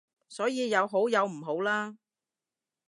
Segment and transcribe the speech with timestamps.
[0.27, 1.95] 所以有好有唔好啦